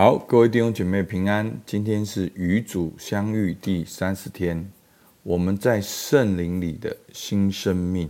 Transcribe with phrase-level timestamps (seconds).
[0.00, 1.60] 好，各位弟兄姐妹平安。
[1.66, 4.70] 今天是与主相遇第三十天，
[5.24, 8.08] 我们在圣灵里的新生命，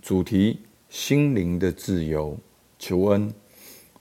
[0.00, 2.38] 主题：心灵的自由。
[2.78, 3.34] 求恩，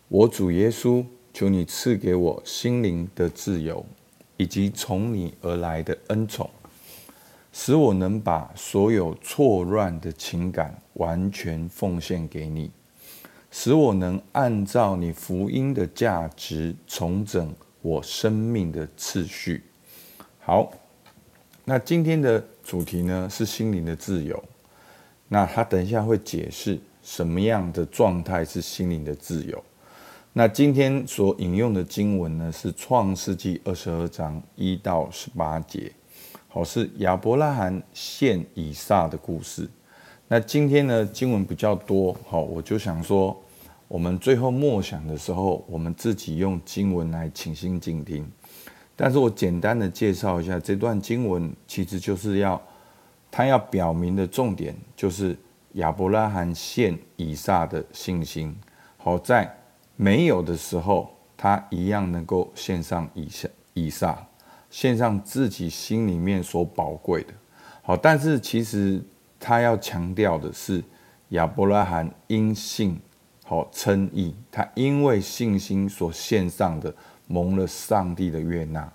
[0.08, 1.04] 我主耶稣，
[1.34, 3.84] 求你赐给我心灵的自由，
[4.38, 6.48] 以及从你而来的恩宠，
[7.52, 12.70] 使我能把所有错乱的情感完全奉献给你。
[13.52, 19.64] 使我能按照你福音的价值重整我生命的次序。
[20.40, 20.72] 好，
[21.66, 24.44] 那今天的主题呢是心灵的自由。
[25.28, 29.64] 那他等一下会解释什么样的状态是心灵的自由。
[30.34, 35.92] 那今天所引用的经文呢是创世纪二十二章一到十八节，
[36.48, 39.68] 好，是亚伯拉罕献以撒的故事。
[40.32, 43.36] 那今天呢，经文比较多，好，我就想说，
[43.88, 48.32] 我们最后默想的时候，我们自己用经文来倾心静听。
[48.96, 52.62] 但是我简单的介绍一下这段经文，其实就是要，
[53.32, 55.36] 他要表明的重点就是
[55.74, 58.56] 亚伯拉罕献以撒的信心。
[58.98, 59.52] 好，在
[59.96, 64.28] 没有的时候，他一样能够献上以撒，以撒
[64.70, 67.34] 献上自己心里面所宝贵的。
[67.82, 69.04] 好，但是其实。
[69.40, 70.84] 他要强调的是，
[71.30, 73.00] 亚伯拉罕因信
[73.44, 76.94] 好称义，他因为信心所献上的
[77.28, 78.92] 蒙了上帝的悦纳。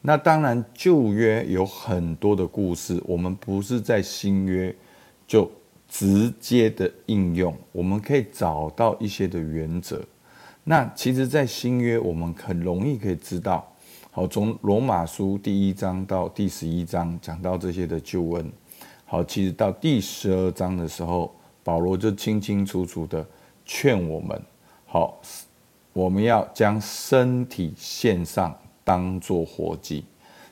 [0.00, 4.74] 那当然旧约有很多的故事，我们不是在新约
[5.26, 5.50] 就
[5.88, 10.02] 直接的应用，我们可以找到一些的原则。
[10.64, 13.72] 那其实，在新约我们很容易可以知道，
[14.10, 18.52] 好，从罗马书第一章到第十一章讲到这些的救恩。
[19.12, 21.30] 好，其实到第十二章的时候，
[21.62, 23.22] 保罗就清清楚楚的
[23.62, 24.42] 劝我们：
[24.86, 25.20] 好，
[25.92, 30.06] 我们要将身体献上，当做活祭。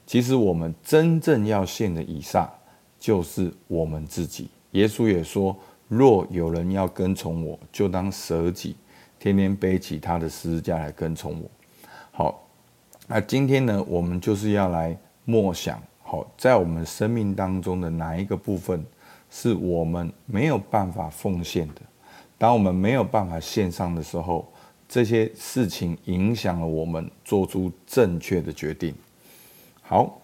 [0.04, 2.46] 其实我们真正要献的以上，
[2.98, 4.50] 就是我们自己。
[4.72, 5.56] 耶稣也说：
[5.88, 8.76] 若有人要跟从我，就当舍己，
[9.18, 11.50] 天天背起他的十字架来跟从我。
[12.10, 12.46] 好，
[13.06, 14.94] 那今天呢，我们就是要来
[15.24, 15.82] 默想。
[16.10, 18.84] 好，在我们生命当中的哪一个部分
[19.30, 21.82] 是我们没有办法奉献的？
[22.36, 24.52] 当我们没有办法献上的时候，
[24.88, 28.92] 这些事情影响了我们做出正确的决定。
[29.82, 30.20] 好，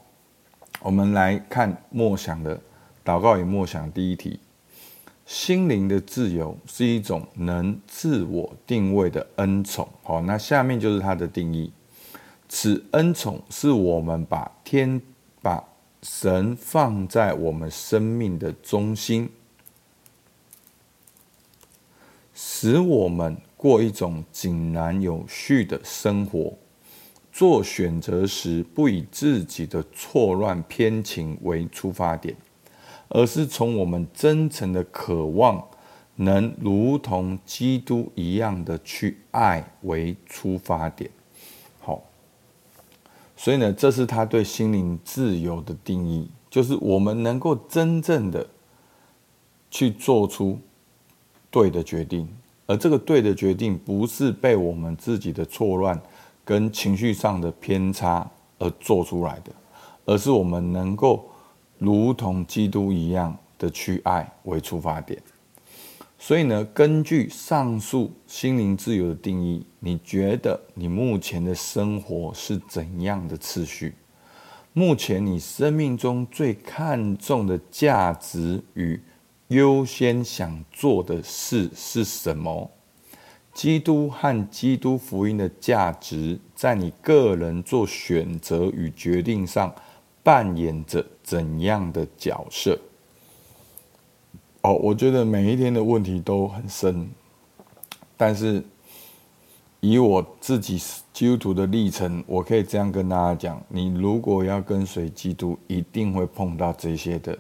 [0.81, 2.61] 我们来看默想的
[3.05, 4.41] 祷告与默想第一题：
[5.25, 9.89] 心灵的自由是一种能自我定位的恩宠。
[10.03, 11.73] 好，那下面就是它的定义：
[12.49, 15.01] 此恩宠是我们把天
[15.41, 15.63] 把
[16.09, 19.29] 神放在我们生命的中心，
[22.33, 26.55] 使我们过一种井然有序的生活。
[27.33, 32.37] 做选择时，不以自己的错乱偏情为出发点，
[33.09, 35.69] 而是从我们真诚的渴望，
[36.15, 41.11] 能如同基督一样的去爱为出发点。
[43.37, 48.47] 所以呢，这是他对心灵自由的定义，就是我们能够真正的
[49.71, 50.59] 去做出
[51.51, 52.27] 对的决定，
[52.67, 56.01] 而这个对的决定不是被我们自己的错乱
[56.45, 59.53] 跟情绪上的偏差而做出来的，
[60.07, 61.29] 而是我们能够
[61.79, 65.21] 如同基督一样的去爱为出发点。
[66.19, 73.95] 所以呢，根据上述心灵自由的定义，你觉得你目前的生活是怎样的次序？
[74.73, 79.01] 目前你生命中最看重的价值与
[79.49, 82.71] 优先想做的事是什么？
[83.55, 89.75] 基督和基督福音的价值在你个人做选择与决定上
[90.23, 92.79] 扮演着怎样的角色？
[94.67, 97.09] 哦，我觉得每一天的问题都很深，
[98.17, 98.61] 但是
[99.79, 100.77] 以我自己
[101.13, 107.39] 基督徒的历程，我可以这样跟大家讲：你如果要跟随基督，一定会碰到这些的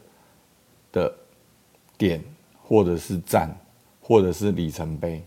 [0.93, 1.13] 的
[1.99, 2.23] 点，
[2.63, 3.53] 或者是站，
[4.01, 5.21] 或者是里程碑。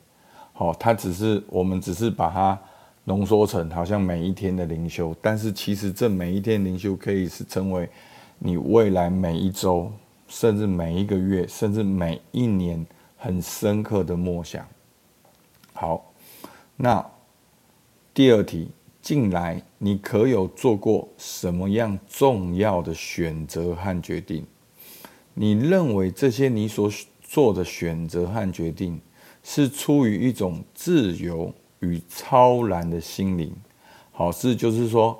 [0.53, 2.57] 好，它只是我们只是把它
[3.03, 7.89] 浓缩成好像每一天的灵修，但是其实这每一天灵修可以是成为
[8.37, 9.91] 你未来每一周。
[10.29, 12.85] 甚至每一个月，甚至每一年，
[13.17, 14.65] 很深刻的默想。
[15.73, 16.13] 好，
[16.77, 17.05] 那
[18.13, 18.69] 第二题，
[19.01, 24.45] 近来你可有做过什么样重要的选择和决定？
[25.33, 26.91] 你认为这些你所
[27.21, 29.01] 做的选择和决定，
[29.41, 33.51] 是出于一种自由与超然的心灵，
[34.11, 35.17] 好，是就是说，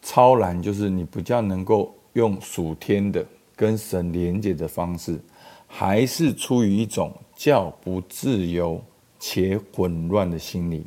[0.00, 3.26] 超然就是你比较能够用属天的
[3.56, 5.18] 跟神连接的方式，
[5.66, 8.80] 还是出于一种较不自由
[9.18, 10.84] 且混乱的心灵。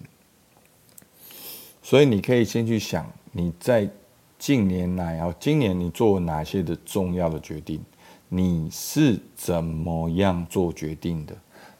[1.81, 3.89] 所以你可以先去想，你在
[4.37, 7.83] 近年来啊，今年你做了哪些的重要的决定？
[8.29, 11.35] 你是怎么样做决定的？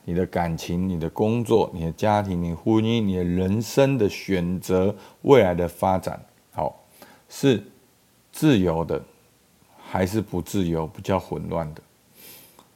[0.06, 6.20] 你的感情、你的工作、你的家庭、你婚姻、你的人生的选择、未来的发展，
[6.52, 6.84] 好，
[7.30, 7.64] 是
[8.32, 9.00] 自由的，
[9.92, 11.82] 还是不自由、比较混乱的？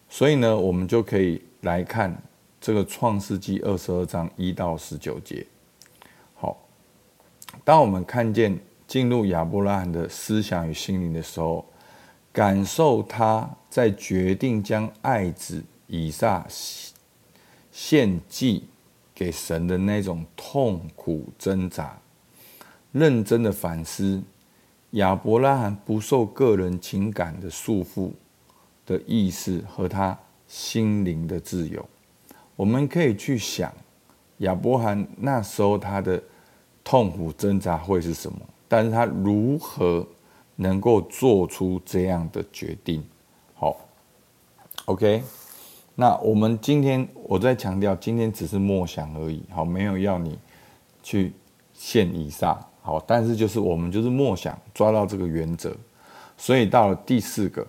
[0.10, 2.16] 所以呢，我们就可以来看
[2.60, 5.46] 这个创世纪二十二章一到十九节。
[6.34, 6.58] 好，
[7.64, 8.58] 当我们看见
[8.88, 11.64] 进入亚伯拉罕的思想与心灵的时候，
[12.32, 16.46] 感受他在决定将爱子以撒。
[17.72, 18.64] 献祭
[19.16, 21.98] 给神的那种痛苦挣扎，
[22.92, 24.22] 认真的反思
[24.94, 28.12] 亚伯拉罕不受个人情感的束缚
[28.86, 30.18] 的意思和他
[30.48, 31.84] 心灵的自由，
[32.56, 33.74] 我们可以去想
[34.40, 36.22] 亚伯拉罕那时候他的
[36.84, 40.06] 痛苦挣扎会是什么，但是他如何
[40.58, 43.04] 能够做出这样的决定？
[43.56, 43.76] 好
[44.86, 45.24] ，OK。
[45.96, 50.38] 那我们今天我在强调，今天只是默想而已，好，没有要你
[51.02, 51.34] 去
[51.74, 55.76] 献以撒，好，但是就是我们就是默想，抓到这个原则，
[56.38, 57.66] 所以到了第四个，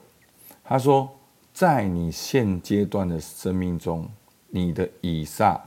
[0.62, 1.08] 他说，
[1.54, 4.06] 在你现阶段的生命中，
[4.50, 5.58] 你的以撒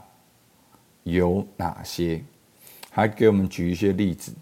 [1.02, 2.22] 有哪些？
[2.90, 4.32] 还给我们举一些例子，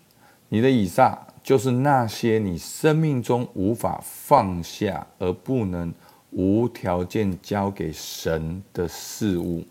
[0.51, 5.95] 你的以撒就是那些你生命中无法放下而不能。
[6.33, 9.65] 无条件交给神的事物，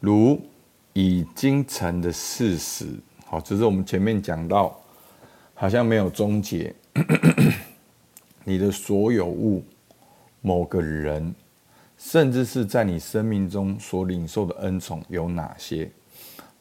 [0.00, 0.40] 如
[0.94, 2.86] 已经成的事实。
[3.26, 4.80] 好，只是我们前面讲到，
[5.52, 6.74] 好像没有终结。
[8.44, 9.62] 你的所有物、
[10.40, 11.34] 某个人，
[11.98, 15.90] 甚至是在你生命中所领受的恩宠有哪些？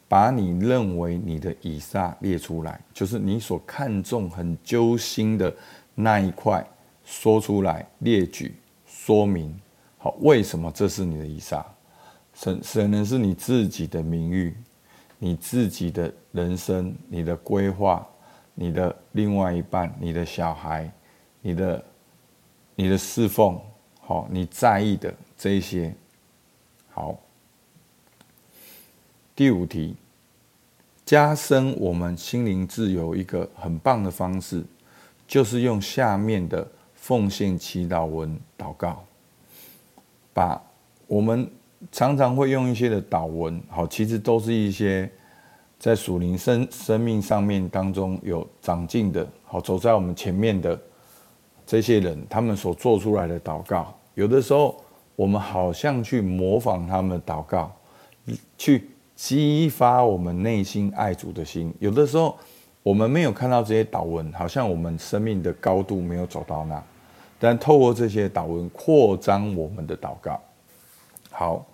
[0.07, 5.51] 把你认为你的以撒列出来，就是你所看重、很揪心的
[5.95, 6.65] 那一块。
[7.05, 8.55] 说出来，列举
[8.87, 9.53] 说明，
[9.97, 11.65] 好，为什么这是你的以撒？
[12.41, 14.55] 可可能是你自己的名誉，
[15.19, 18.05] 你自己的人生，你的规划，
[18.53, 20.91] 你的另外一半，你的小孩，
[21.41, 21.83] 你的
[22.75, 23.59] 你的侍奉，
[24.01, 25.93] 好，你在意的这一些，
[26.89, 27.17] 好。
[29.35, 29.95] 第五题，
[31.05, 34.63] 加深我们心灵自由一个很棒的方式，
[35.27, 36.67] 就是用下面的。
[36.95, 39.03] 奉献祈祷文祷告，
[40.33, 40.63] 把
[41.05, 41.51] 我们
[41.91, 45.09] 常常会用一些的祷文，好，其实都是一些
[45.77, 50.79] 在属灵生生命上面当中有长进的，好，走在我们前面的
[51.65, 54.75] 这些人，他们所做出来的祷告，有的时候
[55.15, 57.71] 我们好像去模仿他们祷告，
[58.57, 62.37] 去激发我们内心爱主的心，有的时候
[62.81, 66.81] 我们没有看到这些祷文，好像我们生命的高度没有走到那。
[67.39, 70.39] 但透过这些祷文扩张我们的祷告，
[71.29, 71.65] 好，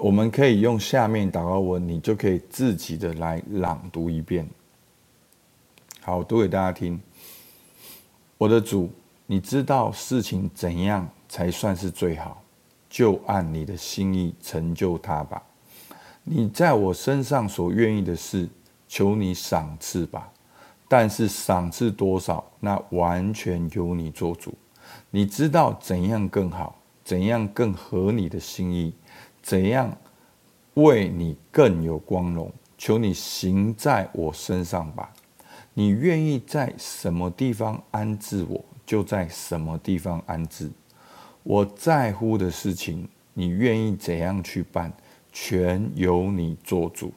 [0.00, 4.48] 我们可以用下面祷告文，你就可以自己的来朗读一遍。
[6.00, 7.00] 好，读给大家听。
[8.36, 8.88] 我的主，
[9.26, 12.40] 你知道事情怎样才算是最好，
[12.88, 15.42] 就按你的心意成就它吧。
[16.22, 18.48] 你在我身上所愿意的事，
[18.86, 20.30] 求你赏赐吧。
[20.86, 24.54] 但是赏赐多少，那完全由你做主。
[25.10, 28.94] 你知道怎样更好，怎样更合你的心意，
[29.48, 29.96] 怎样
[30.74, 32.52] 为你更有光荣？
[32.76, 35.10] 求你行在我身上吧。
[35.72, 40.70] 你愿意在什么地方安置我，就在什么地方安置。
[41.42, 44.92] 我在乎的事情，你愿意怎样去办，
[45.32, 47.10] 全由你做主。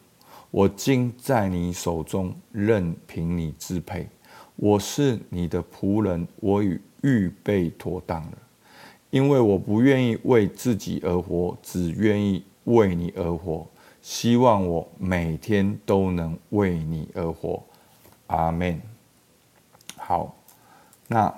[0.51, 4.07] 我今在你手中，任凭你支配。
[4.55, 6.79] 我是你的仆人，我与。
[7.03, 8.37] 预备妥当了，
[9.11, 13.67] 因为我不愿意为自己而活，只愿意为你而活。
[14.01, 17.61] 希望我每天都能为你而活。
[18.27, 18.81] 阿门。
[19.97, 20.35] 好，
[21.07, 21.31] 那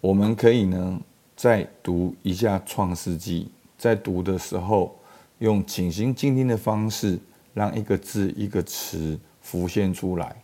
[0.00, 1.00] 我们可以呢，
[1.36, 3.44] 再读一下《创世纪》，
[3.78, 4.96] 在读的时候，
[5.38, 7.18] 用倾心静听的方式，
[7.54, 10.34] 让一个字一个词浮现出来，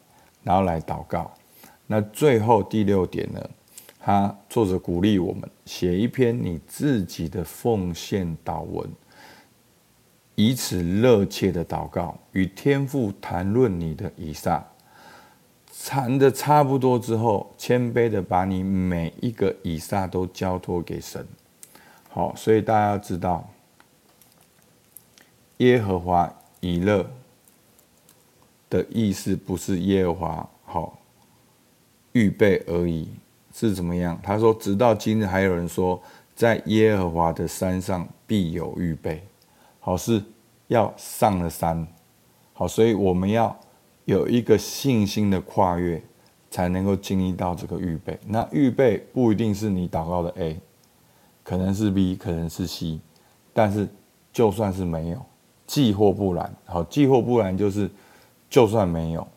[0.45, 1.33] 然后来祷告。
[1.87, 3.51] 那最后第六点呢？
[4.09, 8.89] 他作者鼓励我们写一篇你自己的奉献祷文，
[10.35, 14.67] 以此热切的祷告，与天父谈论你的以撒。
[15.85, 21.27] 谈的差不多之后，谦卑的把你每一个以撒都交托给神。
[22.09, 23.47] 好，所以大家要知道，
[25.59, 27.07] 耶和华以勒
[28.71, 30.99] 的意思不是耶和华好
[32.13, 33.07] 预备而已，
[33.59, 34.19] 是怎么样？
[34.23, 36.01] 他说，直到今日还有人说，
[36.35, 39.23] 在耶和华的山上必有预备。
[39.81, 40.23] 好，是
[40.69, 41.87] 要上了山。
[42.53, 43.57] 好，所以我们要。
[44.05, 46.03] 有一个信心的跨越，
[46.51, 48.19] 才能够经历到这个预备。
[48.27, 50.59] 那预备不一定是你祷告的 A，
[51.45, 52.99] 可能是 B，可能是 C。
[53.53, 53.87] 但是
[54.33, 55.23] 就算是没有，
[55.67, 57.91] 既或不然，好，既或不然就是，
[58.49, 59.29] 就算没有，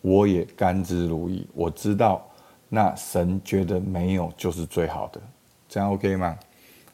[0.00, 1.44] 我也甘之如饴。
[1.54, 2.28] 我知道，
[2.68, 5.20] 那神觉得没有就是最好的，
[5.68, 6.38] 这样 OK 吗？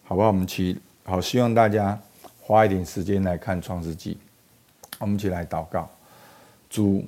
[0.05, 0.29] 好不好？
[0.29, 1.99] 我们起，好，希望大家
[2.41, 4.19] 花一点时间来看创世纪。
[4.99, 5.89] 我们一起来祷告，
[6.69, 7.05] 主。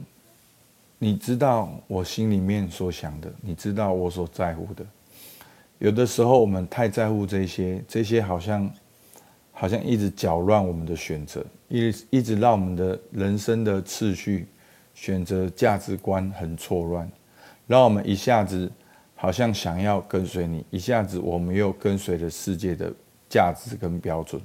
[0.97, 4.87] 你知道我心里面所想的，你知道我所在乎的。
[5.79, 8.71] 有的时候我们太在乎这些，这些好像
[9.53, 14.47] 好像一直搅乱我们的选择，一一直让我们的人生的次序、
[14.95, 17.11] 选择价值观很错乱，
[17.67, 18.71] 让我们一下子
[19.15, 22.93] 好像想要跟随你，一下子我们又跟随了世界的
[23.29, 24.41] 价值跟标准。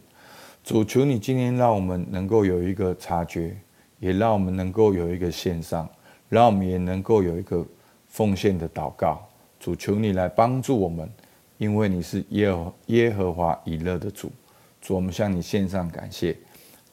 [0.63, 3.55] 主求你今天让我们能够有一个察觉，
[3.99, 5.89] 也让我们能够有一个献上。
[6.29, 7.65] 让我们也能够有一个
[8.05, 9.27] 奉献的祷告，
[9.59, 11.09] 主求你来帮助我们，
[11.57, 14.31] 因为你是耶和耶和华以勒的主，
[14.79, 16.38] 主我们向你献上感谢，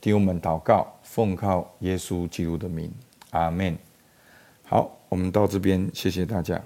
[0.00, 2.90] 听我们祷告，奉靠耶稣基督的名，
[3.33, 3.76] 阿门。
[4.64, 6.61] 好，我们到这边，谢谢大家。